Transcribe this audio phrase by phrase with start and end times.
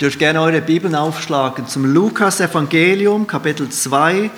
[0.00, 4.28] Dürft gerne eure Bibeln aufschlagen zum Lukas-Evangelium, Kapitel 2.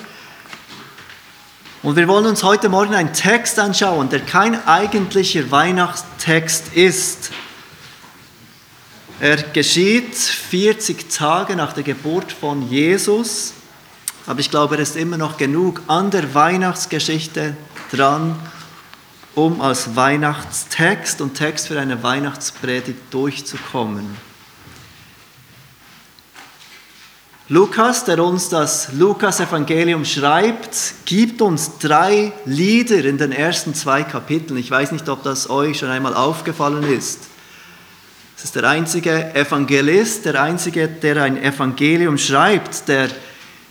[1.82, 7.30] Und wir wollen uns heute Morgen einen Text anschauen, der kein eigentlicher Weihnachtstext ist.
[9.18, 13.54] Er geschieht 40 Tage nach der Geburt von Jesus,
[14.26, 17.56] aber ich glaube, er ist immer noch genug an der Weihnachtsgeschichte
[17.90, 18.38] dran,
[19.34, 24.25] um als Weihnachtstext und Text für eine Weihnachtspredigt durchzukommen.
[27.48, 34.58] Lukas, der uns das Lukas-Evangelium schreibt, gibt uns drei Lieder in den ersten zwei Kapiteln.
[34.58, 37.20] Ich weiß nicht, ob das euch schon einmal aufgefallen ist.
[38.36, 43.10] Es ist der einzige Evangelist, der einzige, der ein Evangelium schreibt, der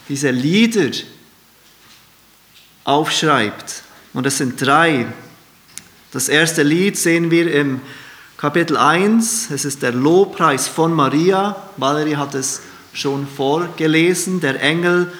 [0.08, 0.92] diese Lieder
[2.86, 3.84] aufschreibt.
[4.14, 5.06] Und es sind drei.
[6.14, 7.82] Das erste Lied sehen wir im
[8.38, 9.52] Kapitel 1.
[9.52, 11.58] Es ist der Lobpreis von Maria.
[11.76, 12.62] Valerie hat es
[12.96, 14.40] schon vorgelesen.
[14.40, 15.12] Der Engel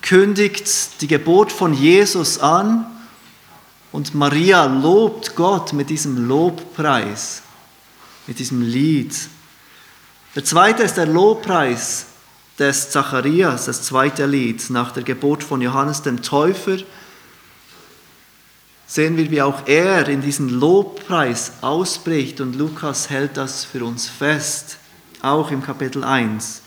[0.00, 2.86] kündigt die Geburt von Jesus an
[3.92, 7.42] und Maria lobt Gott mit diesem Lobpreis,
[8.26, 9.14] mit diesem Lied.
[10.34, 12.06] Der zweite ist der Lobpreis
[12.58, 16.78] des Zacharias, das zweite Lied nach der Geburt von Johannes dem Täufer.
[18.86, 24.08] Sehen wir, wie auch er in diesen Lobpreis ausbricht und Lukas hält das für uns
[24.08, 24.78] fest,
[25.20, 26.61] auch im Kapitel 1.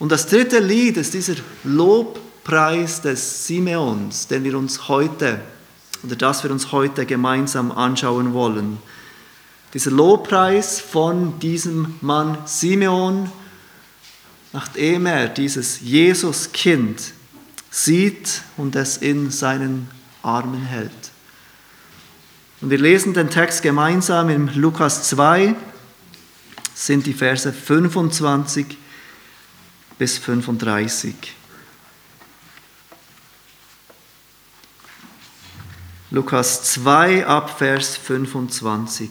[0.00, 5.42] Und das dritte Lied ist dieser Lobpreis des Simeons, den wir uns heute,
[6.02, 8.78] oder das wir uns heute gemeinsam anschauen wollen.
[9.74, 13.30] Dieser Lobpreis von diesem Mann Simeon,
[14.54, 17.12] nachdem er dieses Jesuskind
[17.70, 19.86] sieht und es in seinen
[20.22, 20.90] Armen hält.
[22.62, 25.54] Und wir lesen den Text gemeinsam in Lukas 2,
[26.74, 28.79] sind die Verse 25
[30.00, 31.14] bis 35.
[36.10, 39.10] Lukas 2 ab Vers 25.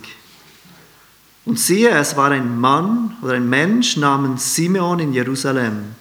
[1.45, 5.93] Und siehe, es war ein Mann oder ein Mensch namens Simeon in Jerusalem.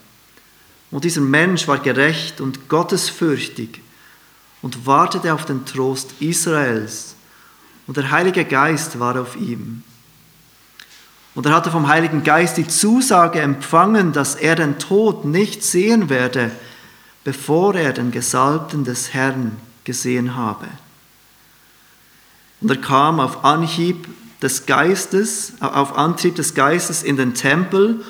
[0.90, 3.82] Und dieser Mensch war gerecht und gottesfürchtig
[4.62, 7.14] und wartete auf den Trost Israels.
[7.86, 9.82] Und der Heilige Geist war auf ihm.
[11.38, 16.08] Und er hatte vom Heiligen Geist die Zusage empfangen, dass er den Tod nicht sehen
[16.10, 16.50] werde,
[17.22, 20.66] bevor er den Gesalbten des Herrn gesehen habe.
[22.60, 24.08] Und er kam auf Anhieb
[24.42, 28.04] des Geistes, auf Antrieb des Geistes in den Tempel.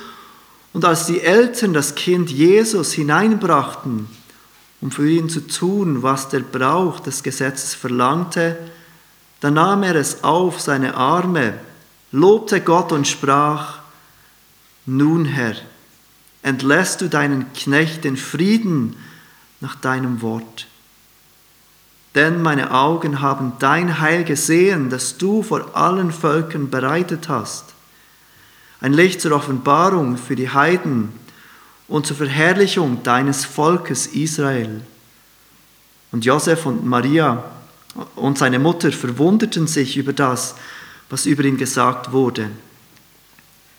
[0.72, 4.09] Und als die Eltern das Kind Jesus hineinbrachten,
[4.81, 8.56] um für ihn zu tun, was der Brauch des Gesetzes verlangte,
[9.41, 11.59] da nahm er es auf seine Arme
[12.13, 13.81] lobte Gott und sprach,
[14.87, 15.55] nun Herr,
[16.43, 18.97] entlässt du deinen Knecht den Frieden
[19.61, 20.67] nach deinem Wort.
[22.15, 27.65] Denn meine Augen haben dein Heil gesehen, das du vor allen Völkern bereitet hast.
[28.81, 31.13] Ein Licht zur Offenbarung für die Heiden
[31.87, 34.81] und zur Verherrlichung deines Volkes Israel.
[36.13, 37.45] Und Josef und Maria
[38.15, 40.55] und seine Mutter verwunderten sich über das,
[41.11, 42.51] was über ihn gesagt wurde.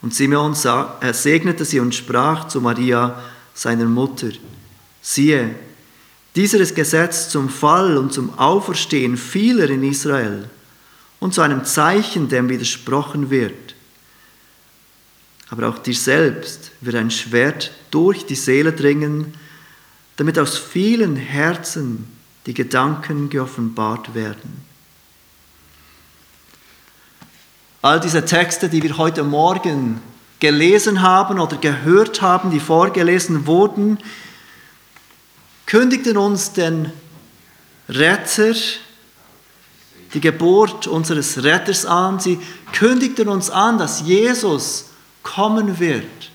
[0.02, 3.22] Und Simeon er segnete sie und sprach zu Maria,
[3.54, 4.30] seiner Mutter,
[5.02, 5.56] siehe,
[6.36, 10.50] dieser ist Gesetz zum Fall und zum Auferstehen vieler in Israel
[11.20, 13.76] und zu einem Zeichen, dem widersprochen wird.
[15.50, 19.34] Aber auch dir selbst wird ein Schwert durch die Seele dringen,
[20.16, 22.08] damit aus vielen Herzen
[22.46, 24.69] die Gedanken geoffenbart werden.
[27.82, 30.02] All diese Texte, die wir heute Morgen
[30.42, 34.00] gelesen haben oder gehört haben, die vorgelesen wurden,
[35.66, 36.92] kündigten uns den
[37.88, 38.54] Retter,
[40.14, 42.20] die Geburt unseres Retters an.
[42.20, 42.40] Sie
[42.74, 44.88] kündigten uns an, dass Jesus
[45.24, 46.32] kommen wird,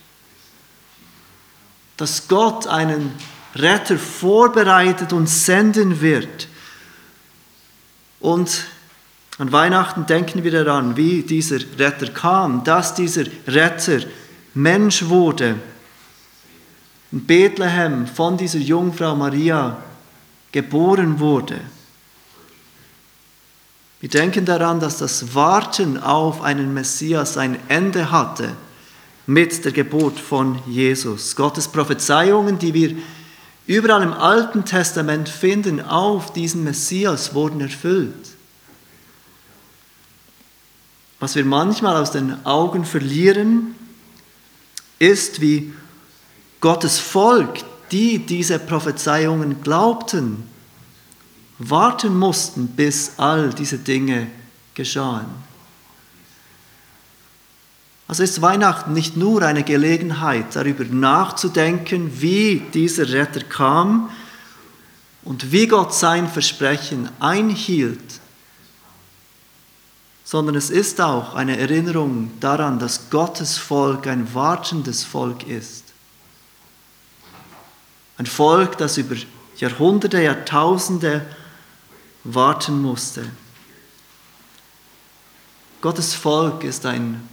[1.99, 3.15] dass Gott einen
[3.55, 6.49] Retter vorbereitet und senden wird.
[8.21, 8.65] Und
[9.39, 14.01] an Weihnachten denken wir daran, wie dieser Retter kam, dass dieser Retter
[14.55, 15.57] Mensch wurde.
[17.11, 19.83] In Bethlehem von dieser Jungfrau Maria
[20.53, 21.61] geboren wurde.
[24.01, 28.51] Wir denken daran, dass das Warten auf einen Messias ein Ende hatte
[29.27, 31.35] mit der Geburt von Jesus.
[31.35, 32.97] Gottes Prophezeiungen, die wir
[33.67, 38.35] überall im Alten Testament finden, auf diesen Messias wurden erfüllt.
[41.25, 43.75] Was wir manchmal aus den Augen verlieren,
[44.99, 45.73] ist, wie
[46.61, 47.61] Gottes Volk,
[47.91, 50.43] die diese Prophezeiungen glaubten,
[51.59, 54.27] warten mussten, bis all diese Dinge
[54.75, 55.25] geschahen.
[58.07, 64.11] Also ist Weihnachten nicht nur eine Gelegenheit, darüber nachzudenken, wie dieser Retter kam
[65.23, 68.21] und wie Gott sein Versprechen einhielt,
[70.25, 75.85] sondern es ist auch eine Erinnerung daran, dass Gottes Volk ein wartendes Volk ist.
[78.17, 79.17] Ein Volk, das über
[79.59, 81.27] Jahrhunderte, Jahrtausende
[82.25, 83.31] warten musste.
[85.83, 87.29] Gottes Volk ist ein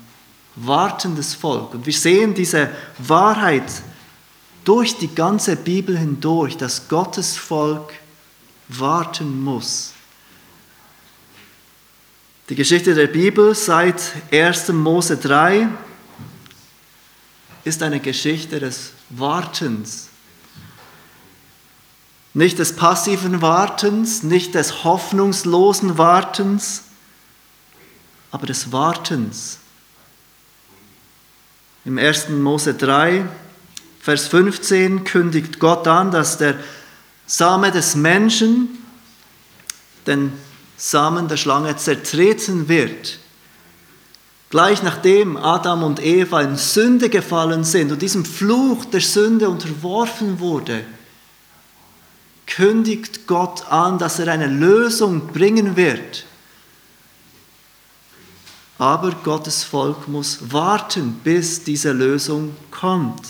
[0.55, 1.73] wartendes Volk.
[1.73, 3.71] Und wir sehen diese Wahrheit
[4.65, 7.94] durch die ganze Bibel hindurch, dass Gottes Volk
[8.67, 9.94] warten muss.
[12.49, 14.01] Die Geschichte der Bibel seit
[14.31, 14.69] 1.
[14.69, 15.69] Mose 3
[17.63, 20.09] ist eine Geschichte des Wartens.
[22.33, 26.83] Nicht des passiven Wartens, nicht des hoffnungslosen Wartens,
[28.31, 29.59] aber des Wartens.
[31.85, 32.29] Im 1.
[32.29, 33.25] Mose 3,
[33.99, 36.55] Vers 15 kündigt Gott an, dass der
[37.27, 38.83] Same des Menschen
[40.07, 40.33] den
[40.81, 43.19] Samen der Schlange zertreten wird.
[44.50, 50.39] Gleich nachdem Adam und Eva in Sünde gefallen sind und diesem Fluch der Sünde unterworfen
[50.39, 50.83] wurde,
[52.48, 56.25] kündigt Gott an, dass er eine Lösung bringen wird
[58.81, 63.22] aber Gottes Volk muss warten, bis diese Lösung kommt.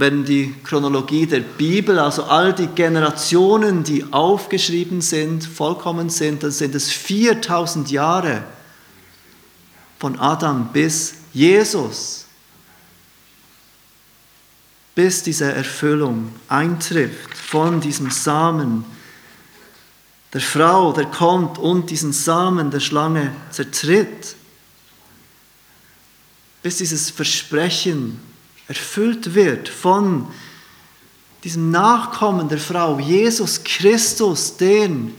[0.00, 6.52] Wenn die Chronologie der Bibel, also all die Generationen, die aufgeschrieben sind, vollkommen sind, dann
[6.52, 8.42] sind es 4000 Jahre
[9.98, 12.24] von Adam bis Jesus,
[14.94, 18.86] bis diese Erfüllung eintrifft von diesem Samen
[20.32, 24.34] der Frau, der kommt und diesen Samen der Schlange zertritt,
[26.62, 28.29] bis dieses Versprechen
[28.70, 30.28] erfüllt wird von
[31.42, 35.12] diesem Nachkommen der Frau, Jesus Christus, den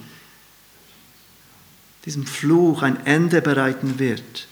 [2.06, 4.48] diesem Fluch ein Ende bereiten wird,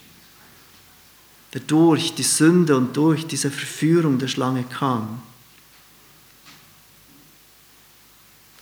[1.54, 5.22] der durch die Sünde und durch diese Verführung der Schlange kam.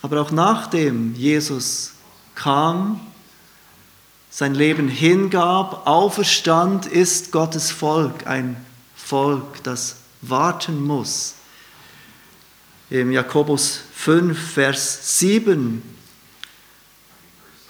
[0.03, 1.93] Aber auch nachdem Jesus
[2.35, 2.99] kam,
[4.29, 8.55] sein Leben hingab, auferstand, ist Gottes Volk ein
[8.95, 11.35] Volk, das warten muss.
[12.89, 15.81] Im Jakobus 5, Vers 7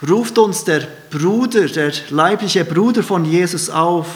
[0.08, 4.08] ruft uns der Bruder, der leibliche Bruder von Jesus auf,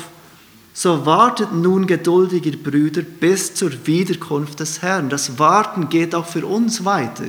[0.73, 5.09] so wartet nun geduldig, Brüder, bis zur Wiederkunft des Herrn.
[5.09, 7.27] Das Warten geht auch für uns weiter.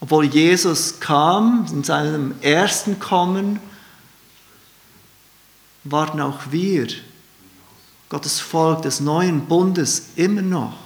[0.00, 3.60] Obwohl Jesus kam, in seinem ersten Kommen,
[5.84, 6.88] warten auch wir,
[8.08, 10.78] Gottes Volk des neuen Bundes, immer noch.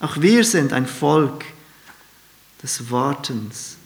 [0.00, 1.44] Auch wir sind ein Volk
[2.62, 3.76] des Wartens.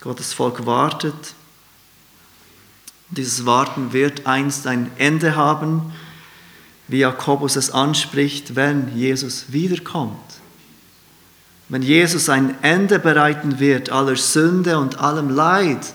[0.00, 1.34] Gottes Volk wartet.
[3.10, 5.92] Dieses Warten wird einst ein Ende haben,
[6.88, 10.36] wie Jakobus es anspricht, wenn Jesus wiederkommt
[11.68, 15.94] wenn Jesus ein Ende bereiten wird aller Sünde und allem Leid,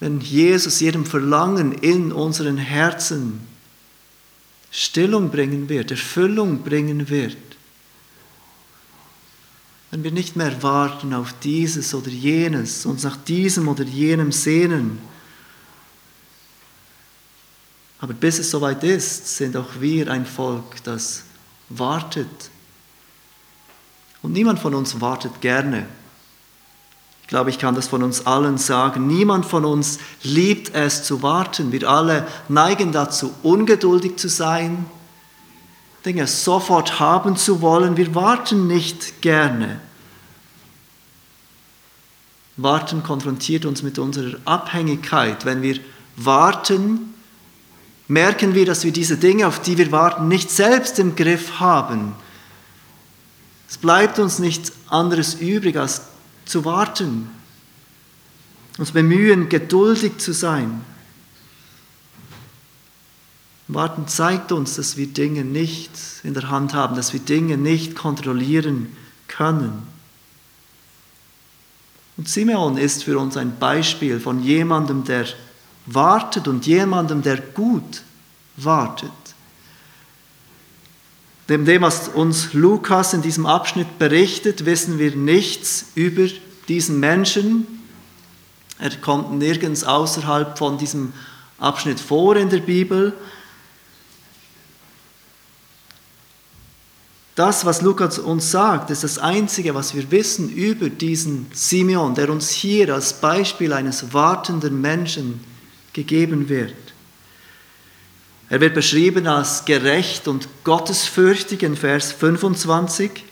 [0.00, 3.40] wenn Jesus jedem Verlangen in unseren Herzen
[4.70, 7.36] Stillung bringen wird, Erfüllung bringen wird,
[9.90, 14.98] wenn wir nicht mehr warten auf dieses oder jenes, uns nach diesem oder jenem sehnen,
[17.98, 21.24] aber bis es soweit ist, sind auch wir ein Volk, das
[21.68, 22.50] wartet
[24.22, 25.86] und niemand von uns wartet gerne.
[27.30, 29.06] Ich glaube, ich kann das von uns allen sagen.
[29.06, 31.70] Niemand von uns liebt es zu warten.
[31.70, 34.84] Wir alle neigen dazu, ungeduldig zu sein,
[36.04, 37.96] Dinge sofort haben zu wollen.
[37.96, 39.78] Wir warten nicht gerne.
[42.56, 45.44] Warten konfrontiert uns mit unserer Abhängigkeit.
[45.44, 45.78] Wenn wir
[46.16, 47.14] warten,
[48.08, 52.16] merken wir, dass wir diese Dinge, auf die wir warten, nicht selbst im Griff haben
[53.70, 56.02] es bleibt uns nichts anderes übrig, als
[56.50, 57.30] zu warten,
[58.76, 60.84] uns bemühen, geduldig zu sein.
[63.68, 65.92] Warten zeigt uns, dass wir Dinge nicht
[66.24, 68.96] in der Hand haben, dass wir Dinge nicht kontrollieren
[69.28, 69.86] können.
[72.16, 75.26] Und Simeon ist für uns ein Beispiel von jemandem, der
[75.86, 78.02] wartet und jemandem, der gut
[78.56, 79.10] wartet.
[81.50, 86.28] Neben dem, was uns Lukas in diesem Abschnitt berichtet, wissen wir nichts über
[86.68, 87.66] diesen Menschen.
[88.78, 91.12] Er kommt nirgends außerhalb von diesem
[91.58, 93.14] Abschnitt vor in der Bibel.
[97.34, 102.30] Das, was Lukas uns sagt, ist das Einzige, was wir wissen über diesen Simeon, der
[102.30, 105.40] uns hier als Beispiel eines wartenden Menschen
[105.94, 106.89] gegeben wird.
[108.50, 113.24] Er wird beschrieben als gerecht und gottesfürchtig in Vers 25.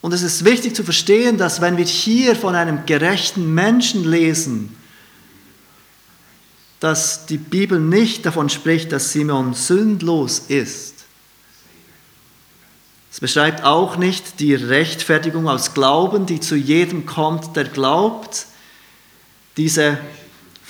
[0.00, 4.74] Und es ist wichtig zu verstehen, dass wenn wir hier von einem gerechten Menschen lesen,
[6.80, 10.94] dass die Bibel nicht davon spricht, dass Simeon sündlos ist.
[13.12, 18.46] Es beschreibt auch nicht die Rechtfertigung aus Glauben, die zu jedem kommt, der glaubt.
[19.56, 19.98] Diese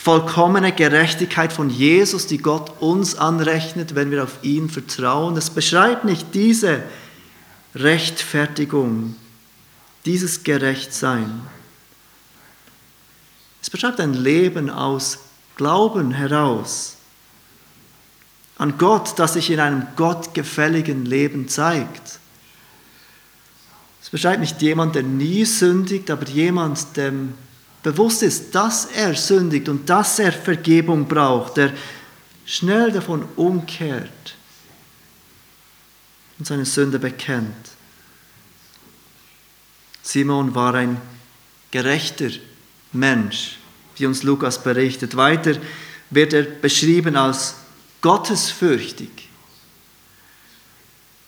[0.04, 5.34] vollkommene Gerechtigkeit von Jesus, die Gott uns anrechnet, wenn wir auf ihn vertrauen.
[5.38, 6.82] Es beschreibt nicht diese
[7.75, 9.16] Rechtfertigung,
[10.04, 11.40] dieses Gerechtsein.
[13.62, 15.20] Es beschreibt ein Leben aus
[15.56, 16.99] Glauben heraus
[18.58, 22.18] an Gott, das sich in einem gottgefälligen Leben zeigt.
[24.02, 27.32] Es beschreibt nicht jemand, der nie sündigt, aber jemand, dem
[27.85, 31.73] bewusst ist, dass er sündigt und dass er Vergebung braucht, der
[32.47, 34.35] schnell davon umkehrt
[36.38, 37.71] und seine Sünde bekennt.
[40.03, 41.00] Simon war ein
[41.71, 42.31] gerechter
[42.93, 43.59] Mensch,
[43.97, 45.17] wie uns Lukas berichtet.
[45.17, 45.57] Weiter
[46.09, 47.57] wird er beschrieben als
[48.00, 49.29] gottesfürchtig.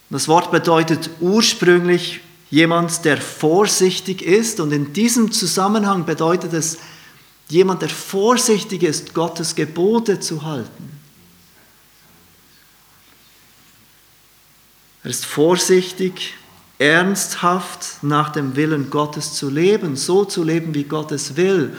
[0.09, 4.61] Das Wort bedeutet ursprünglich jemand, der vorsichtig ist.
[4.61, 6.79] Und in diesem Zusammenhang bedeutet es,
[7.49, 10.91] jemand, der vorsichtig ist, Gottes Gebote zu halten.
[15.05, 16.35] Er ist vorsichtig,
[16.79, 21.77] ernsthaft nach dem Willen Gottes zu leben, so zu leben, wie Gott es will,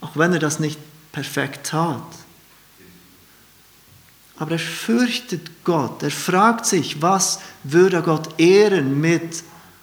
[0.00, 0.78] auch wenn er das nicht
[1.10, 2.02] perfekt tat.
[4.36, 6.02] Aber er fürchtet Gott.
[6.02, 9.42] Er fragt sich, was würde Gott ehren mit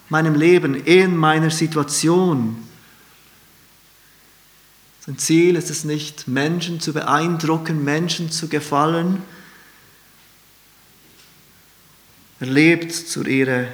[0.10, 2.64] meinem Leben, in meiner Situation.
[5.06, 9.22] Sein Ziel ist es nicht, Menschen zu beeindrucken, Menschen zu gefallen.
[12.40, 13.70] Er lebt zur Ehre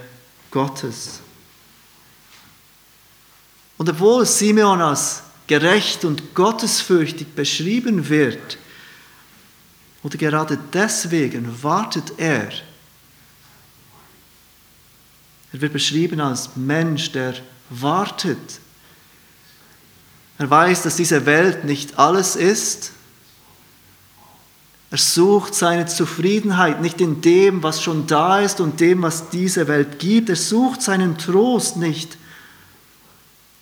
[0.52, 1.20] Gottes.
[3.78, 8.58] Und obwohl Simeon als gerecht und gottesfürchtig beschrieben wird,
[10.04, 12.50] oder gerade deswegen wartet er
[15.54, 17.36] er wird beschrieben als Mensch, der
[17.70, 18.60] wartet.
[20.40, 22.92] Er weiß, dass diese Welt nicht alles ist.
[24.90, 29.68] Er sucht seine Zufriedenheit nicht in dem, was schon da ist und dem, was diese
[29.68, 30.30] Welt gibt.
[30.30, 32.18] Er sucht seinen Trost nicht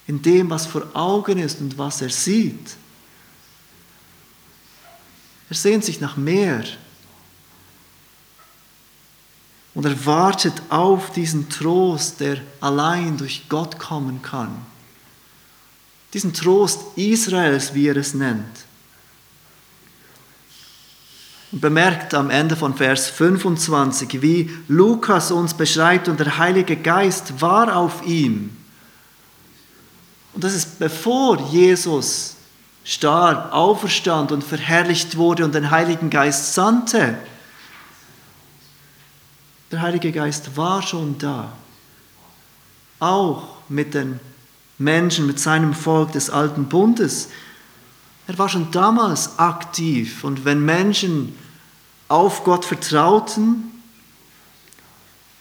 [0.06, 2.76] in dem, was vor Augen ist und was er sieht.
[5.48, 6.64] Er sehnt sich nach mehr.
[9.74, 14.54] Und er wartet auf diesen Trost, der allein durch Gott kommen kann.
[16.12, 18.66] Diesen Trost Israels, wie er es nennt.
[21.52, 27.40] Und bemerkt am Ende von Vers 25, wie Lukas uns beschreibt, und der Heilige Geist
[27.40, 28.56] war auf ihm.
[30.34, 32.36] Und das ist bevor Jesus
[32.84, 37.16] starb, auferstand und verherrlicht wurde und den Heiligen Geist sandte.
[39.72, 41.50] Der Heilige Geist war schon da,
[43.00, 44.20] auch mit den
[44.76, 47.30] Menschen, mit seinem Volk des alten Bundes.
[48.26, 51.34] Er war schon damals aktiv und wenn Menschen
[52.08, 53.72] auf Gott vertrauten,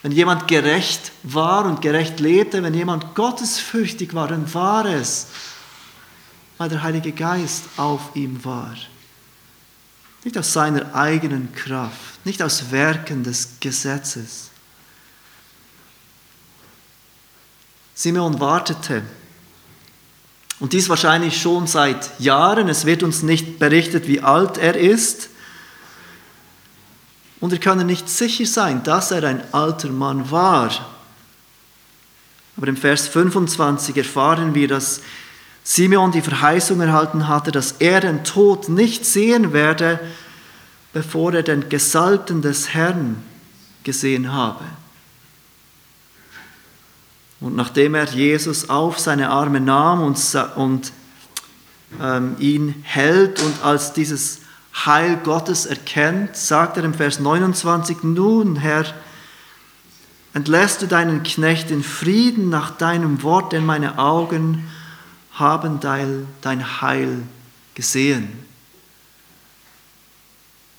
[0.01, 5.27] wenn jemand gerecht war und gerecht lebte, wenn jemand gottesfürchtig war, dann war es,
[6.57, 8.75] weil der Heilige Geist auf ihm war.
[10.23, 14.51] Nicht aus seiner eigenen Kraft, nicht aus Werken des Gesetzes.
[17.95, 19.03] Simeon wartete.
[20.59, 22.69] Und dies wahrscheinlich schon seit Jahren.
[22.69, 25.29] Es wird uns nicht berichtet, wie alt er ist.
[27.39, 30.69] Und wir können nicht sicher sein, dass er ein alter Mann war.
[32.57, 35.01] Aber im Vers 25 erfahren wir, dass
[35.63, 39.99] Simeon die Verheißung erhalten hatte, dass er den Tod nicht sehen werde,
[40.93, 43.23] bevor er den Gesalbten des Herrn
[43.83, 44.65] gesehen habe.
[47.39, 50.19] Und nachdem er Jesus auf seine Arme nahm und,
[50.55, 50.91] und
[51.99, 54.41] ähm, ihn hält und als dieses
[54.85, 58.85] Heil Gottes erkennt, sagt er im Vers 29, nun Herr,
[60.33, 64.69] entlässt du deinen Knecht in Frieden nach deinem Wort, denn meine Augen
[65.33, 67.23] haben dein Heil
[67.73, 68.45] gesehen.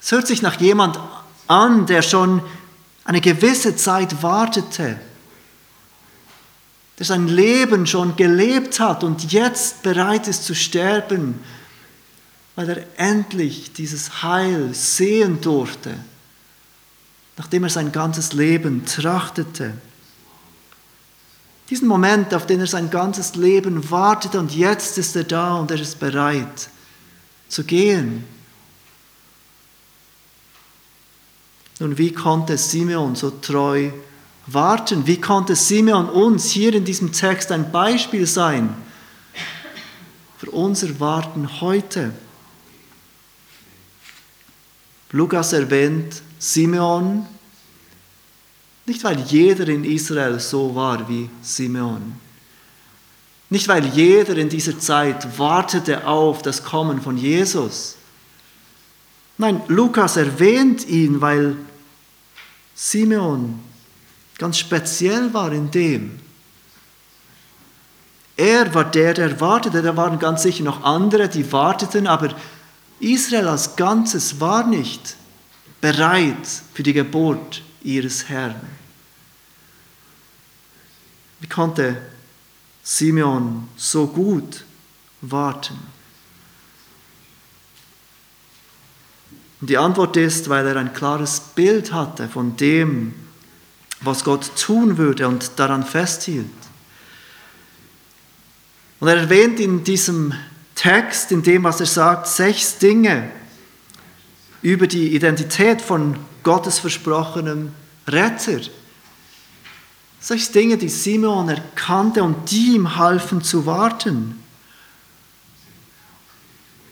[0.00, 0.98] Es hört sich nach jemand
[1.46, 2.42] an, der schon
[3.04, 4.98] eine gewisse Zeit wartete,
[6.98, 11.40] der sein Leben schon gelebt hat und jetzt bereit ist zu sterben,
[12.54, 15.96] weil er endlich dieses Heil sehen durfte,
[17.36, 19.74] nachdem er sein ganzes Leben trachtete.
[21.72, 25.70] Diesen Moment, auf den er sein ganzes Leben wartete und jetzt ist er da und
[25.70, 26.68] er ist bereit
[27.48, 28.26] zu gehen.
[31.80, 33.90] Nun, wie konnte Simeon so treu
[34.46, 35.06] warten?
[35.06, 38.74] Wie konnte Simeon uns hier in diesem Text ein Beispiel sein
[40.36, 42.12] für unser Warten heute?
[45.10, 47.26] Lukas erwähnt Simeon,
[48.86, 52.14] nicht weil jeder in Israel so war wie Simeon.
[53.50, 57.96] Nicht weil jeder in dieser Zeit wartete auf das Kommen von Jesus.
[59.38, 61.56] Nein, Lukas erwähnt ihn, weil
[62.74, 63.60] Simeon
[64.38, 66.18] ganz speziell war in dem.
[68.36, 69.82] Er war der, der wartete.
[69.82, 72.34] Da waren ganz sicher noch andere, die warteten, aber
[72.98, 75.16] Israel als Ganzes war nicht
[75.80, 78.60] bereit für die Geburt ihres Herrn.
[81.42, 81.96] Wie konnte
[82.84, 84.64] Simeon so gut
[85.20, 85.76] warten?
[89.60, 93.14] Und die Antwort ist, weil er ein klares Bild hatte von dem,
[94.00, 96.46] was Gott tun würde und daran festhielt.
[99.00, 100.32] Und er erwähnt in diesem
[100.76, 103.30] Text, in dem, was er sagt, sechs Dinge
[104.62, 107.72] über die Identität von Gottes versprochenem
[108.06, 108.60] Retter.
[110.22, 114.40] Sechs Dinge, die Simeon erkannte und die ihm halfen zu warten.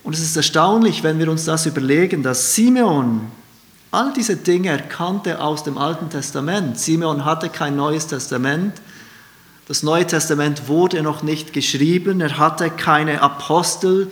[0.02, 3.30] Und es ist erstaunlich, wenn wir uns das überlegen, dass Simeon
[3.92, 6.76] all diese Dinge erkannte aus dem Alten Testament.
[6.76, 8.80] Simeon hatte kein neues Testament.
[9.68, 12.20] Das Neue Testament wurde noch nicht geschrieben.
[12.20, 14.10] Er hatte keine Apostel,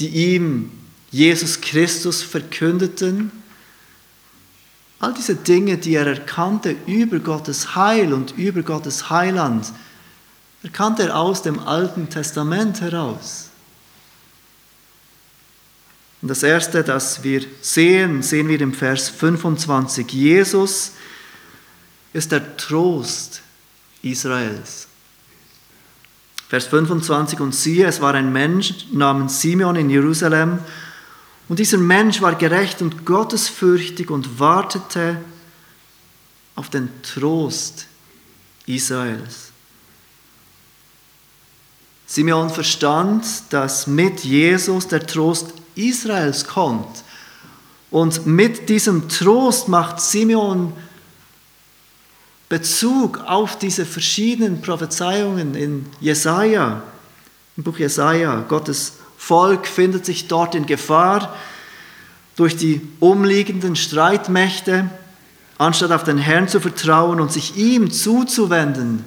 [0.00, 0.72] die ihm
[1.12, 3.30] Jesus Christus verkündeten.
[4.98, 9.72] All diese Dinge, die er erkannte über Gottes Heil und über Gottes Heiland,
[10.62, 13.50] erkannte er aus dem Alten Testament heraus.
[16.22, 20.10] Und das Erste, das wir sehen, sehen wir im Vers 25.
[20.12, 20.92] Jesus
[22.12, 23.42] ist der Trost
[24.02, 24.88] Israels.
[26.48, 30.60] Vers 25, und siehe, es war ein Mensch namens Simeon in Jerusalem,
[31.48, 35.18] und dieser Mensch war gerecht und gottesfürchtig und wartete
[36.56, 37.86] auf den Trost
[38.66, 39.52] Israels.
[42.06, 47.04] Simeon verstand, dass mit Jesus der Trost Israels kommt.
[47.90, 50.72] Und mit diesem Trost macht Simeon
[52.48, 56.82] Bezug auf diese verschiedenen Prophezeiungen in Jesaja,
[57.56, 58.44] im Buch Jesaja.
[58.48, 58.92] Gottes
[59.26, 61.34] Volk findet sich dort in Gefahr
[62.36, 64.88] durch die umliegenden Streitmächte.
[65.58, 69.04] Anstatt auf den Herrn zu vertrauen und sich ihm zuzuwenden,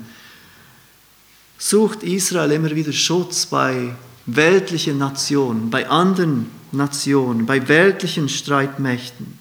[1.58, 9.39] sucht Israel immer wieder Schutz bei weltlichen Nationen, bei anderen Nationen, bei weltlichen Streitmächten.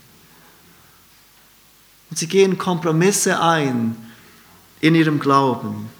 [2.08, 3.96] Und sie gehen Kompromisse ein
[4.80, 5.90] in ihrem Glauben.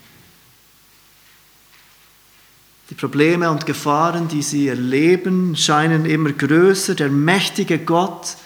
[2.91, 6.95] Die Probleme und Gefahren, die sie erleben, scheinen immer größer.
[6.95, 8.37] Der mächtige Gott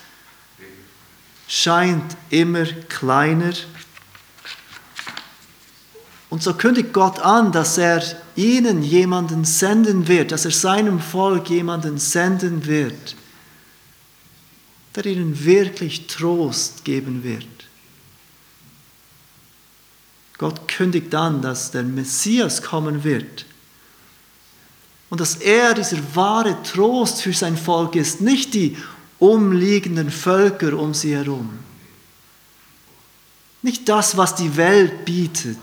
[1.47, 3.53] scheint immer kleiner.
[6.29, 8.03] Und so kündigt Gott an, dass er
[8.35, 13.15] ihnen jemanden senden wird, dass er seinem Volk jemanden senden wird,
[14.97, 17.47] der ihnen wirklich Trost geben wird.
[20.39, 23.45] Gott kündigt an, dass der Messias kommen wird
[25.13, 28.79] und dass er dieser wahre Trost für sein Volk ist, nicht die
[29.19, 31.59] umliegenden Völker um sie herum.
[33.61, 35.59] Nicht das, was die Welt bietet,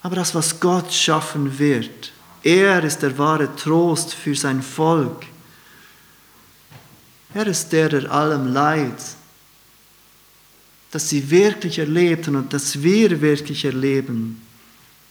[0.00, 2.12] aber das, was Gott schaffen wird.
[2.44, 5.26] Er ist der wahre Trost für sein Volk.
[7.34, 9.02] Er ist der, der allem Leid,
[10.92, 14.45] das sie wirklich erlebten und das wir wirklich erleben,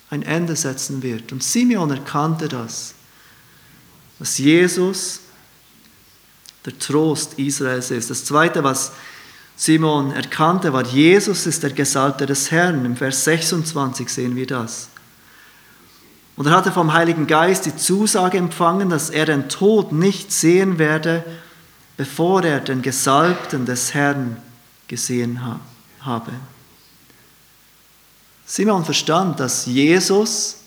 [0.10, 1.32] ein Ende setzen wird.
[1.32, 2.94] Und Simeon erkannte das,
[4.20, 5.22] dass Jesus
[6.66, 8.10] der Trost Israels ist.
[8.10, 8.92] Das Zweite, was
[9.56, 12.86] Simon erkannte, war, Jesus ist der Gesalbte des Herrn.
[12.86, 14.90] Im Vers 26 sehen wir das.
[16.36, 20.78] Und er hatte vom Heiligen Geist die Zusage empfangen, dass er den Tod nicht sehen
[20.80, 21.24] werde,
[21.96, 24.38] bevor er den Gesalbten des Herrn
[24.88, 25.40] gesehen
[26.02, 26.32] habe.
[28.46, 30.58] Simon verstand, dass Jesus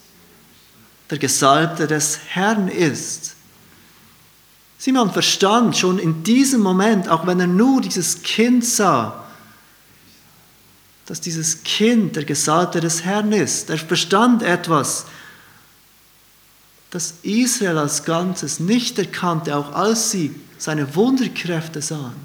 [1.10, 3.34] der Gesalbte des Herrn ist.
[4.78, 9.24] Simon verstand schon in diesem Moment, auch wenn er nur dieses Kind sah,
[11.06, 13.70] dass dieses Kind der Gesalbte des Herrn ist.
[13.70, 15.06] Er verstand etwas,
[16.90, 22.16] das Israel als Ganzes nicht erkannte, auch als sie seine Wunderkräfte sahen,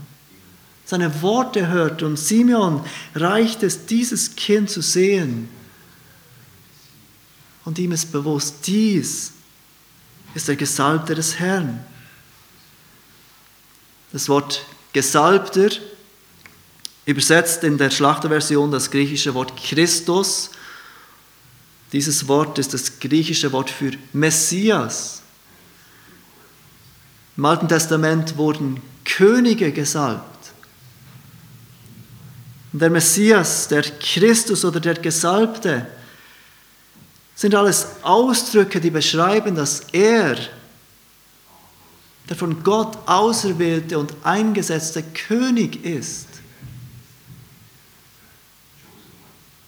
[0.86, 2.06] seine Worte hörten.
[2.06, 5.50] Und Simeon reicht es, dieses Kind zu sehen.
[7.66, 9.34] Und ihm ist bewusst, dies
[10.36, 11.84] ist der Gesalbte des Herrn.
[14.12, 15.70] Das Wort Gesalbter
[17.06, 20.52] übersetzt in der Schlachterversion das griechische Wort Christus.
[21.92, 25.22] Dieses Wort ist das griechische Wort für Messias.
[27.36, 30.33] Im Alten Testament wurden Könige gesalbt.
[32.74, 35.86] Und der Messias, der Christus oder der Gesalbte
[37.36, 40.36] sind alles Ausdrücke, die beschreiben, dass er
[42.30, 46.28] der von Gott auserwählte und eingesetzte König ist.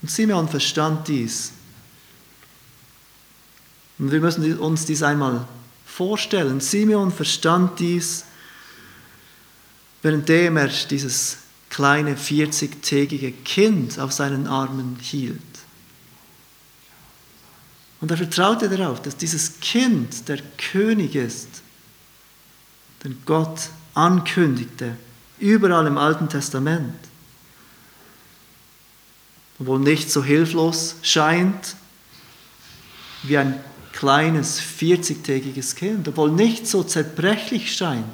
[0.01, 1.51] Und Simeon verstand dies.
[3.99, 5.47] Und wir müssen uns dies einmal
[5.85, 6.59] vorstellen.
[6.59, 8.25] Simeon verstand dies,
[10.01, 11.37] währenddem er dieses
[11.69, 15.41] kleine 40-tägige Kind auf seinen Armen hielt.
[18.01, 21.47] Und er vertraute darauf, dass dieses Kind der König ist
[23.03, 24.97] den Gott ankündigte,
[25.39, 26.95] überall im Alten Testament.
[29.59, 31.75] Obwohl nicht so hilflos scheint
[33.23, 38.05] wie ein kleines 40-tägiges Kind, obwohl nicht so zerbrechlich scheint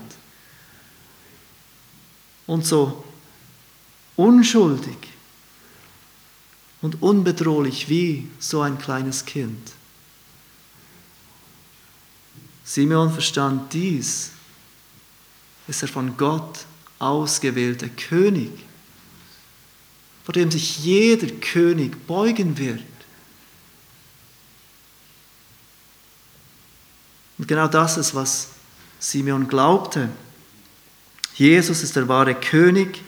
[2.45, 3.03] und so
[4.15, 4.97] unschuldig
[6.81, 9.73] und unbedrohlich wie so ein kleines Kind.
[12.63, 14.31] Simeon verstand dies
[15.67, 16.65] ist er von Gott
[16.99, 18.51] ausgewählte König,
[20.23, 22.81] vor dem sich jeder König beugen wird.
[27.37, 28.49] Und genau das ist, was
[28.99, 30.09] Simeon glaubte.
[31.33, 33.01] Jesus ist der wahre König,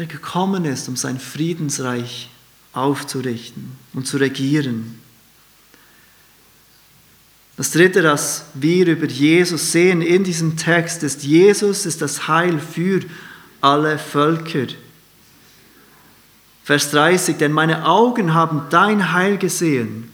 [0.00, 2.30] der gekommen ist, um sein Friedensreich
[2.72, 4.98] aufzurichten und zu regieren.
[7.58, 12.58] Das Dritte, das wir über Jesus sehen in diesem Text, ist, Jesus ist das Heil
[12.58, 13.00] für
[13.60, 14.68] alle Völker.
[16.64, 20.10] Vers 30, denn meine Augen haben dein Heil gesehen,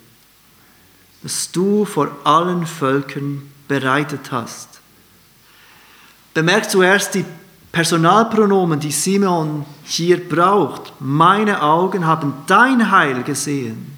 [1.22, 4.68] das du vor allen Völkern bereitet hast.
[6.34, 7.24] Bemerkt zuerst die
[7.76, 10.94] Personalpronomen, die Simon hier braucht.
[10.98, 13.96] Meine Augen haben dein Heil gesehen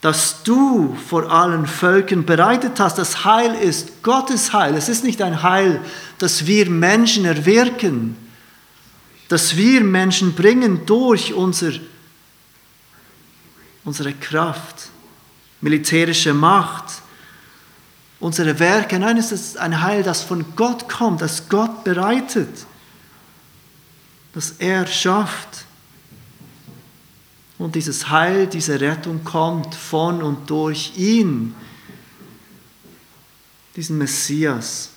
[0.00, 2.96] das du vor allen Völkern bereitet hast.
[2.96, 4.74] Das Heil ist Gottes Heil.
[4.74, 5.80] Es ist nicht ein Heil,
[6.18, 8.16] das wir Menschen erwirken,
[9.28, 11.72] das wir Menschen bringen durch unser,
[13.84, 14.88] unsere Kraft,
[15.60, 17.02] militärische Macht,
[18.20, 18.98] unsere Werke.
[18.98, 22.66] Nein, es ist ein Heil, das von Gott kommt, das Gott bereitet,
[24.32, 25.64] das er schafft.
[27.58, 31.54] Und dieses Heil, diese Rettung kommt von und durch ihn,
[33.76, 34.90] diesen Messias.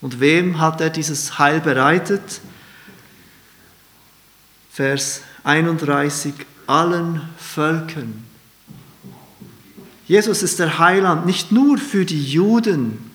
[0.00, 2.40] Und wem hat er dieses Heil bereitet?
[4.70, 6.34] Vers 31,
[6.66, 8.27] allen Völkern.
[10.08, 13.10] Jesus ist der Heiland nicht nur für die Juden,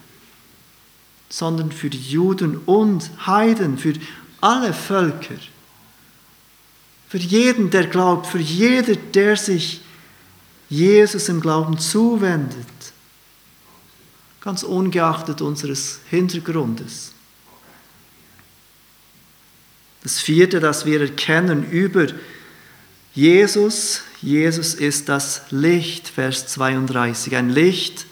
[1.28, 3.94] sondern für die Juden und Heiden, für
[4.40, 5.34] alle Völker.
[7.08, 9.80] Für jeden, der glaubt, für jeder, der sich
[10.68, 12.66] Jesus im Glauben zuwendet,
[14.40, 17.12] ganz ungeachtet unseres Hintergrundes.
[20.04, 22.06] Das vierte, das wir erkennen über
[23.14, 28.06] Jesus, Jesus ist das Licht, Vers 32, ein Licht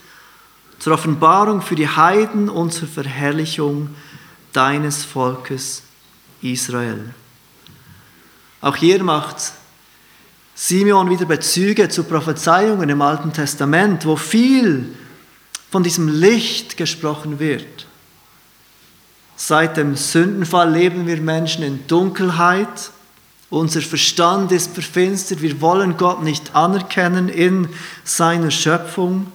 [0.79, 3.88] zur Offenbarung für die Heiden und zur Verherrlichung
[4.53, 5.85] deines Volkes
[6.42, 7.14] Israel.
[8.61, 9.53] Auch hier macht
[10.55, 14.94] Simeon wieder Bezüge zu Prophezeiungen im Alten Testament, wo viel
[15.70, 17.87] von diesem Licht gesprochen wird.
[19.35, 22.90] Seit dem Sündenfall leben wir Menschen in Dunkelheit.
[23.52, 25.42] Unser Verstand ist verfinstert.
[25.42, 27.68] Wir wollen Gott nicht anerkennen in
[28.02, 29.30] seiner Schöpfung.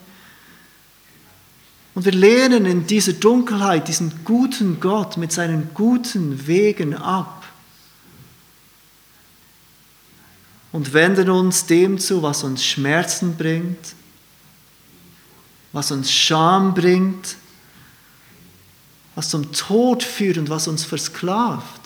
[1.93, 7.45] Und wir lehnen in dieser Dunkelheit diesen guten Gott mit seinen guten Wegen ab
[10.71, 13.93] und wenden uns dem zu, was uns Schmerzen bringt,
[15.73, 17.35] was uns Scham bringt,
[19.13, 21.76] was zum Tod führt und was uns versklavt.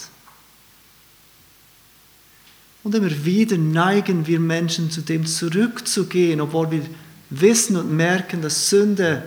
[2.83, 6.81] Und immer wieder neigen wir Menschen zu dem zurückzugehen, obwohl wir
[7.29, 9.23] wissen und merken, dass Sünde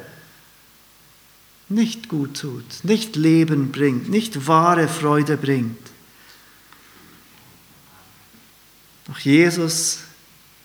[1.69, 5.79] nicht gut tut, nicht Leben bringt, nicht wahre Freude bringt.
[9.07, 10.01] Doch Jesus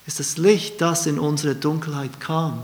[0.06, 2.62] ist das Licht, das in unsere Dunkelheit kam.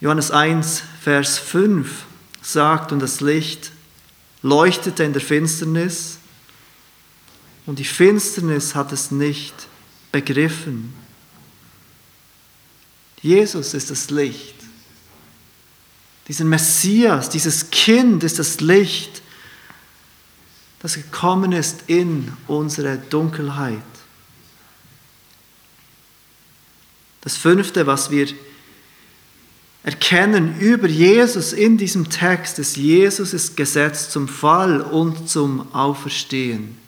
[0.00, 2.04] Johannes 1, Vers 5
[2.40, 3.72] sagt, und das Licht
[4.42, 6.17] leuchtete in der Finsternis,
[7.68, 9.54] und die Finsternis hat es nicht
[10.10, 10.94] begriffen.
[13.20, 14.54] Jesus ist das Licht.
[16.28, 19.20] Dieser Messias, dieses Kind ist das Licht,
[20.78, 23.82] das gekommen ist in unsere Dunkelheit.
[27.20, 28.28] Das fünfte, was wir
[29.82, 36.87] erkennen über Jesus in diesem Text ist, Jesus ist gesetzt zum Fall und zum Auferstehen.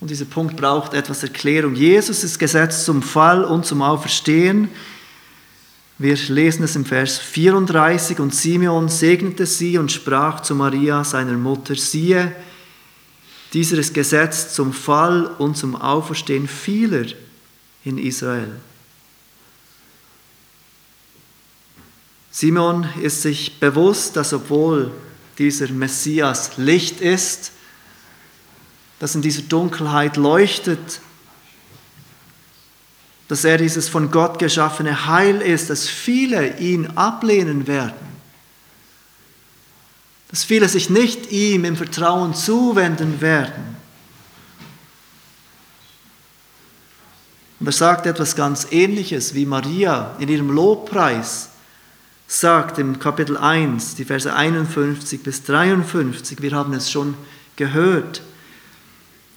[0.00, 1.74] Und dieser Punkt braucht etwas Erklärung.
[1.74, 4.70] Jesus ist gesetzt zum Fall und zum Auferstehen.
[5.98, 11.32] Wir lesen es im Vers 34 und Simeon segnete sie und sprach zu Maria, seiner
[11.32, 12.32] Mutter, siehe,
[13.52, 17.06] dieser ist gesetzt zum Fall und zum Auferstehen vieler
[17.84, 18.52] in Israel.
[22.30, 24.92] Simon ist sich bewusst, dass obwohl
[25.38, 27.52] dieser Messias Licht ist,
[28.98, 31.00] das in dieser Dunkelheit leuchtet,
[33.28, 37.94] dass er dieses von Gott geschaffene Heil ist, dass viele ihn ablehnen werden,
[40.30, 43.76] dass viele sich nicht ihm im Vertrauen zuwenden werden.
[47.60, 51.50] Und er sagt etwas ganz Ähnliches wie Maria in ihrem Lobpreis
[52.28, 57.14] sagt im Kapitel 1, die Verse 51 bis 53, wir haben es schon
[57.56, 58.22] gehört,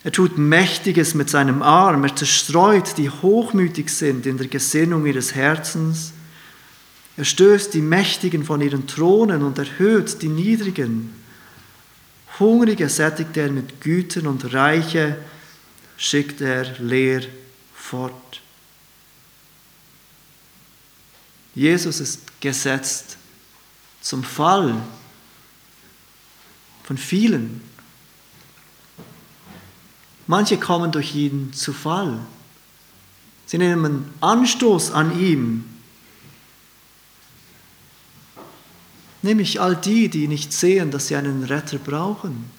[0.04, 5.36] er tut Mächtiges mit seinem Arm, er zerstreut, die hochmütig sind in der Gesinnung ihres
[5.36, 6.14] Herzens,
[7.18, 11.14] er stößt die Mächtigen von ihren Thronen und erhöht die Niedrigen.
[12.40, 15.18] Hungrige sättigt er mit Gütern und Reiche
[15.98, 17.22] schickt er leer
[17.76, 18.42] fort.
[21.54, 23.18] Jesus ist gesetzt
[24.02, 24.82] zum Fall
[26.84, 27.62] von vielen.
[30.28, 32.20] Manche kommen durch ihn zu Fall.
[33.46, 35.66] Sie nehmen Anstoß an ihm.
[39.22, 42.50] Nämlich all die, die nicht sehen, dass sie einen Retter brauchen.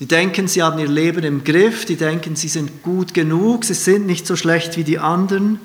[0.00, 3.74] Die denken, sie haben ihr Leben im Griff, die denken, sie sind gut genug, sie
[3.74, 5.58] sind nicht so schlecht wie die anderen.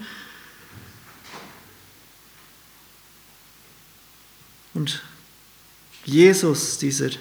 [4.73, 5.03] Und
[6.05, 7.11] Jesus, dieser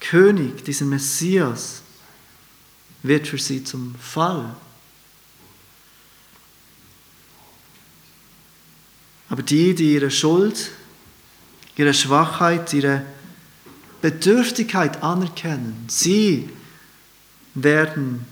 [0.00, 1.82] König, dieser Messias,
[3.06, 4.54] wird für sie zum Fall.
[9.28, 10.70] Aber die, die ihre Schuld,
[11.76, 13.04] ihre Schwachheit, ihre
[14.00, 16.48] Bedürftigkeit anerkennen, sie
[17.54, 18.24] werden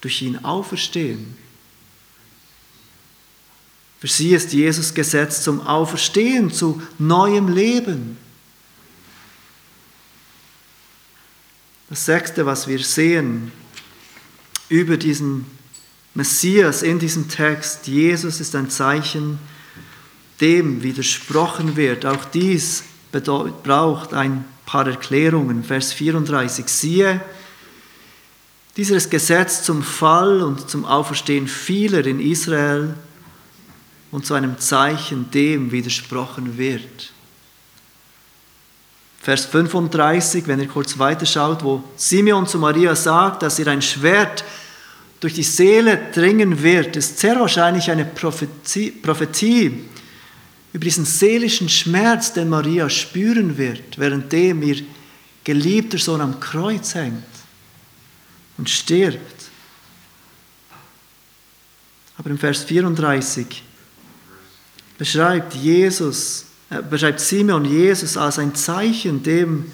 [0.00, 1.36] durch ihn auferstehen.
[4.00, 8.18] Für sie ist Jesus gesetzt zum Auferstehen, zu neuem Leben.
[11.88, 13.52] Das sechste, was wir sehen
[14.72, 15.44] über diesen
[16.14, 19.38] Messias in diesem Text, Jesus ist ein Zeichen,
[20.40, 22.06] dem widersprochen wird.
[22.06, 22.82] Auch dies
[23.12, 25.62] braucht ein paar Erklärungen.
[25.62, 27.20] Vers 34, siehe,
[28.78, 32.94] dieser ist Gesetz zum Fall und zum Auferstehen vieler in Israel
[34.10, 37.12] und zu einem Zeichen dem widersprochen wird.
[39.20, 44.42] Vers 35, wenn ihr kurz weiterschaut, wo Simeon zu Maria sagt, dass ihr ein Schwert
[45.22, 49.84] durch die Seele dringen wird, ist sehr wahrscheinlich eine Prophetie, Prophetie
[50.72, 54.82] über diesen seelischen Schmerz, den Maria spüren wird, währenddem ihr
[55.44, 57.22] geliebter Sohn am Kreuz hängt
[58.58, 59.44] und stirbt.
[62.16, 63.62] Aber im Vers 34
[64.98, 69.70] beschreibt Jesus, äh, beschreibt Simeon Jesus als ein Zeichen, dem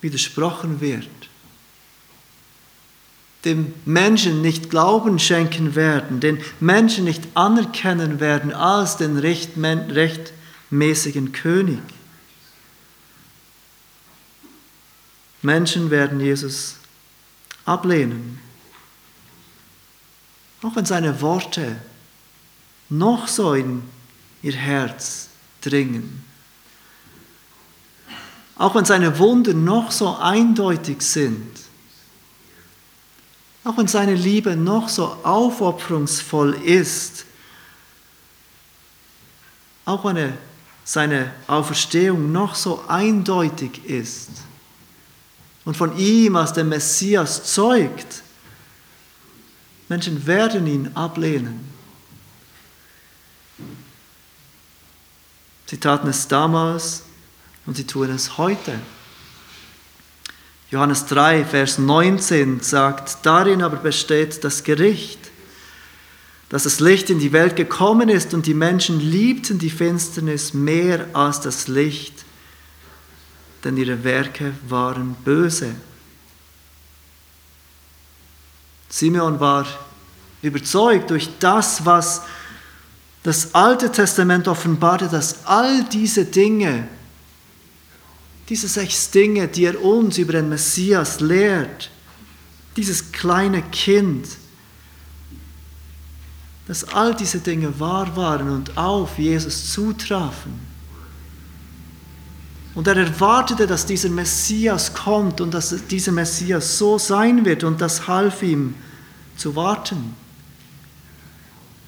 [0.00, 1.08] widersprochen wird,
[3.44, 11.82] dem Menschen nicht Glauben schenken werden, den Menschen nicht anerkennen werden als den rechtmäßigen König.
[15.42, 16.76] Menschen werden Jesus
[17.66, 18.40] ablehnen,
[20.62, 21.76] auch wenn seine Worte
[22.88, 23.82] noch so in
[24.42, 25.28] ihr Herz
[25.60, 26.24] dringen.
[28.56, 31.63] Auch wenn seine Wunden noch so eindeutig sind.
[33.64, 37.24] Auch wenn seine Liebe noch so aufopferungsvoll ist.
[39.86, 40.34] Auch wenn
[40.84, 44.28] seine Auferstehung noch so eindeutig ist
[45.64, 48.22] und von ihm als dem Messias zeugt,
[49.88, 51.72] Menschen werden ihn ablehnen.
[55.66, 57.02] Sie taten es damals
[57.64, 58.78] und sie tun es heute.
[60.74, 65.20] Johannes 3, Vers 19 sagt, darin aber besteht das Gericht,
[66.48, 71.06] dass das Licht in die Welt gekommen ist und die Menschen liebten die Finsternis mehr
[71.12, 72.24] als das Licht,
[73.62, 75.76] denn ihre Werke waren böse.
[78.88, 79.68] Simeon war
[80.42, 82.22] überzeugt durch das, was
[83.22, 86.88] das Alte Testament offenbarte, dass all diese Dinge,
[88.48, 91.90] diese sechs Dinge, die er uns über den Messias lehrt,
[92.76, 94.26] dieses kleine Kind,
[96.66, 100.52] dass all diese Dinge wahr waren und auf Jesus zutrafen.
[102.74, 107.80] Und er erwartete, dass dieser Messias kommt und dass dieser Messias so sein wird und
[107.80, 108.74] das half ihm
[109.36, 110.14] zu warten.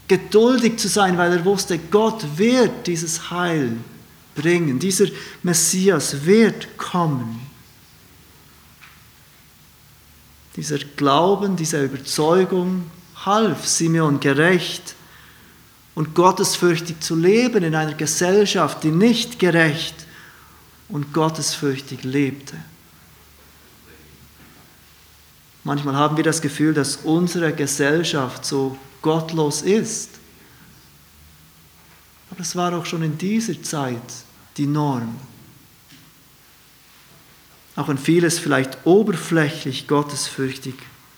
[0.07, 3.73] Geduldig zu sein, weil er wusste, Gott wird dieses Heil
[4.37, 4.79] bringen.
[4.79, 5.07] Dieser
[5.42, 7.40] Messias wird kommen.
[10.55, 12.90] Dieser Glauben, diese Überzeugung
[13.25, 14.94] half Simeon gerecht
[15.94, 19.94] und gottesfürchtig zu leben in einer Gesellschaft, die nicht gerecht
[20.88, 22.57] und gottesfürchtig lebte.
[25.64, 30.11] Manchmal haben wir das Gefühl, dass unsere Gesellschaft so gottlos ist.
[32.31, 34.01] Aber es war auch schon in dieser Zeit
[34.57, 35.19] die Norm.
[37.77, 40.75] Auch wenn vieles vielleicht oberflächlich gottesfürchtig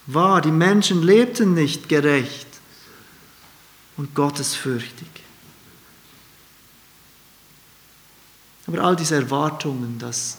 [0.07, 2.49] war, die Menschen lebten nicht gerecht
[3.97, 5.09] und gottesfürchtig.
[8.67, 10.39] Aber all diese Erwartungen, dass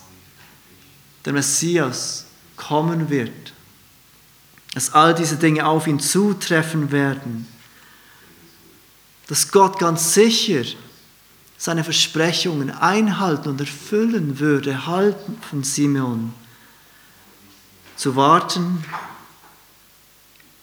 [1.25, 3.53] der Messias kommen wird,
[4.73, 7.47] dass all diese Dinge auf ihn zutreffen werden,
[9.27, 10.63] dass Gott ganz sicher
[11.59, 16.33] seine Versprechungen einhalten und erfüllen würde, halten von Simeon.
[17.97, 18.83] Zu warten,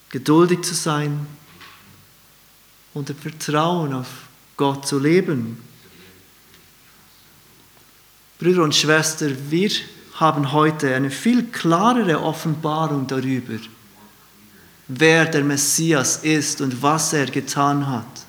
[0.08, 1.26] geduldig zu sein
[2.94, 4.08] und im Vertrauen auf
[4.56, 5.62] Gott zu leben.
[8.38, 9.70] Brüder und Schwestern, wir
[10.14, 13.58] haben heute eine viel klarere Offenbarung darüber,
[14.88, 18.25] wer der Messias ist und was er getan hat,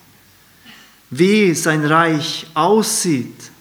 [1.09, 3.51] wie sein Reich aussieht,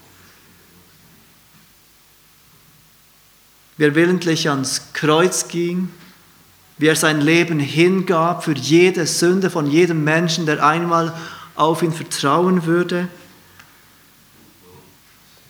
[3.77, 5.89] wie er willentlich ans Kreuz ging,
[6.79, 11.13] wie er sein Leben hingab für jede Sünde von jedem Menschen, der einmal
[11.55, 13.09] auf ihn vertrauen würde.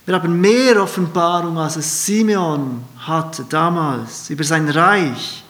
[0.04, 5.42] Wir haben mehr Offenbarung, als es Simeon hatte damals über sein Reich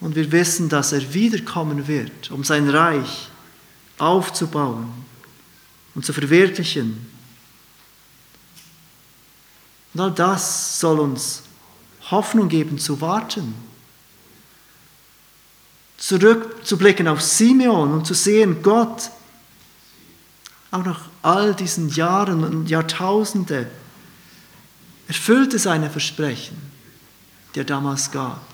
[0.00, 3.28] Und wir wissen, dass er wiederkommen wird, um sein Reich
[3.98, 4.90] aufzubauen
[5.94, 7.06] und zu verwirklichen.
[9.92, 11.42] Und all das soll uns
[12.10, 13.54] Hoffnung geben zu warten.
[15.98, 19.10] Zurückzublicken auf Simeon und zu sehen, Gott,
[20.70, 23.70] auch nach all diesen Jahren und Jahrtausende,
[25.08, 26.56] erfüllte seine Versprechen,
[27.54, 28.49] die er damals gab.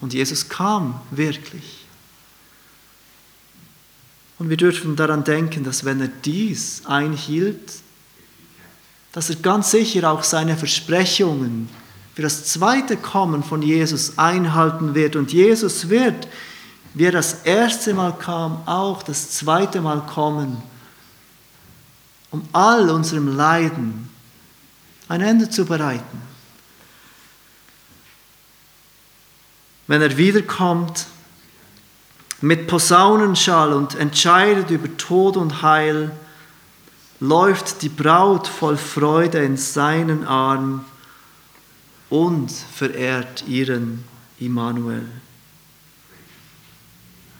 [0.00, 1.84] Und Jesus kam wirklich.
[4.38, 7.72] Und wir dürfen daran denken, dass wenn er dies einhielt,
[9.12, 11.70] dass er ganz sicher auch seine Versprechungen
[12.14, 15.16] für das zweite Kommen von Jesus einhalten wird.
[15.16, 16.28] Und Jesus wird
[16.96, 20.62] wie er das erste Mal kam, auch das zweite Mal kommen,
[22.30, 24.08] um all unserem Leiden
[25.06, 26.22] ein Ende zu bereiten.
[29.86, 31.06] Wenn er wiederkommt
[32.40, 36.10] mit Posaunenschall und entscheidet über Tod und Heil,
[37.20, 40.84] läuft die Braut voll Freude in seinen Arm
[42.10, 44.04] und verehrt ihren
[44.38, 45.06] Immanuel.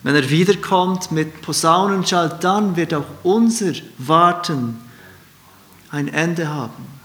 [0.03, 4.79] Wenn er wiederkommt mit Posaunenschall, dann wird auch unser Warten
[5.91, 6.96] ein Ende haben.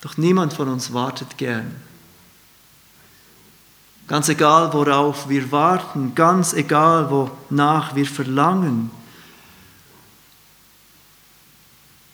[0.00, 1.74] Doch niemand von uns wartet gern.
[4.06, 8.90] Ganz egal, worauf wir warten, ganz egal, wonach wir verlangen.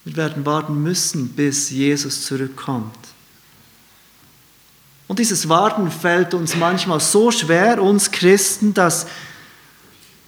[0.05, 2.95] Wir werden warten müssen, bis Jesus zurückkommt.
[5.09, 9.07] Und dieses Warten fällt uns manchmal so schwer, uns Christen, dass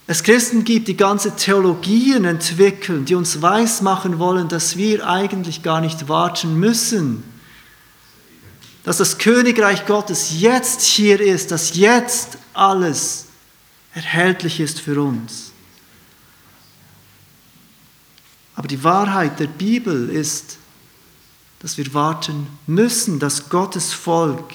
[0.06, 5.80] es Christen gibt, die ganze Theologien entwickeln, die uns weismachen wollen, dass wir eigentlich gar
[5.82, 7.37] nicht warten müssen
[8.88, 13.26] dass das Königreich Gottes jetzt hier ist, dass jetzt alles
[13.92, 15.52] erhältlich ist für uns.
[18.54, 20.56] Aber die Wahrheit der Bibel ist,
[21.58, 24.54] dass wir warten müssen, dass Gottes Volk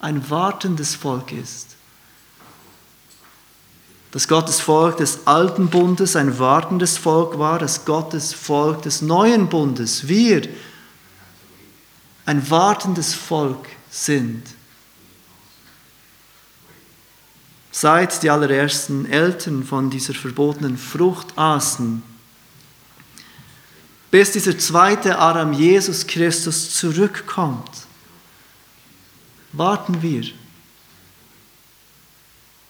[0.00, 1.76] ein wartendes Volk ist.
[4.10, 9.48] Dass Gottes Volk des alten Bundes ein wartendes Volk war, dass Gottes Volk des neuen
[9.48, 10.48] Bundes, wir,
[12.28, 14.42] ein wartendes Volk sind.
[17.70, 22.02] Seit die allerersten Eltern von dieser verbotenen Frucht aßen,
[24.10, 27.70] bis dieser zweite Adam Jesus Christus zurückkommt,
[29.52, 30.24] warten wir.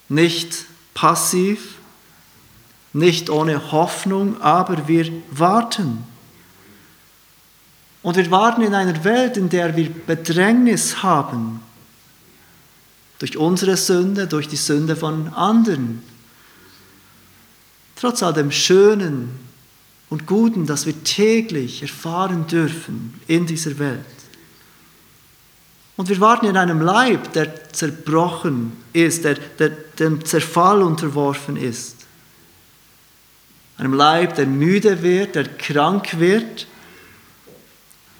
[0.07, 1.75] Nicht passiv,
[2.93, 6.07] nicht ohne Hoffnung, aber wir warten.
[8.01, 11.61] Und wir warten in einer Welt, in der wir Bedrängnis haben.
[13.19, 16.01] Durch unsere Sünde, durch die Sünde von anderen.
[17.97, 19.37] Trotz all dem Schönen
[20.09, 23.99] und Guten, das wir täglich erfahren dürfen in dieser Welt.
[25.97, 31.97] Und wir warten in einem Leib, der zerbrochen ist, der, der dem Zerfall unterworfen ist.
[33.77, 36.67] Einem Leib, der müde wird, der krank wird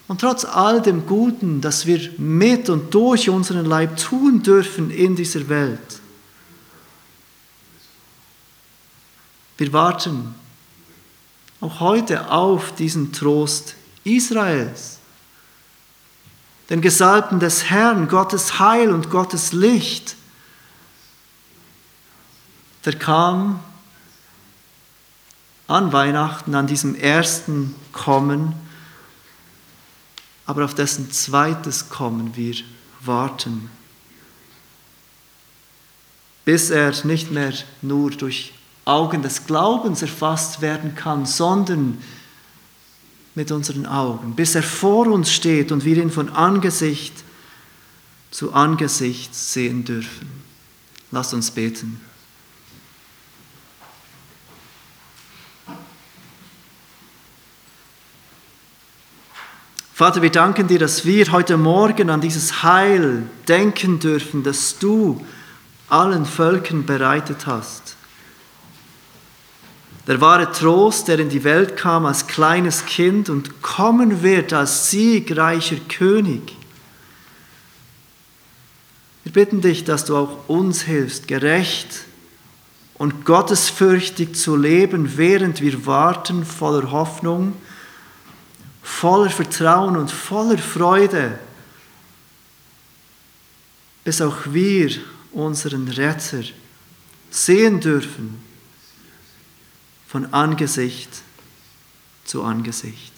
[0.09, 5.15] und trotz all dem Guten, das wir mit und durch unseren Leib tun dürfen in
[5.15, 6.01] dieser Welt,
[9.57, 10.33] wir warten
[11.61, 14.97] auch heute auf diesen Trost Israels,
[16.71, 20.15] den Gesalbten des Herrn, Gottes Heil und Gottes Licht.
[22.83, 23.59] Der kam
[25.67, 28.68] an Weihnachten, an diesem ersten Kommen,
[30.49, 32.55] aber auf dessen zweites Kommen wir
[33.01, 33.69] warten.
[36.43, 38.51] Bis er nicht mehr nur durch
[38.83, 41.99] Augen des Glaubens erfasst werden kann, sondern
[43.35, 47.13] mit unseren Augen, bis er vor uns steht und wir ihn von Angesicht
[48.31, 50.31] zu Angesicht sehen dürfen.
[51.11, 52.01] Lasst uns beten.
[59.99, 65.19] Vater, wir danken dir, dass wir heute Morgen an dieses Heil denken dürfen, das du
[65.89, 67.97] allen Völkern bereitet hast.
[70.07, 74.89] Der wahre Trost, der in die Welt kam als kleines Kind und kommen wird als
[74.89, 76.55] siegreicher König.
[79.25, 82.05] Wir bitten dich, dass du auch uns hilfst, gerecht
[82.93, 87.53] und gottesfürchtig zu leben, während wir warten voller Hoffnung
[88.89, 91.39] voller Vertrauen und voller Freude,
[94.03, 94.91] bis auch wir
[95.31, 96.43] unseren Retter
[97.29, 98.43] sehen dürfen
[100.07, 101.09] von Angesicht
[102.25, 103.13] zu Angesicht.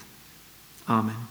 [0.86, 1.30] Amen.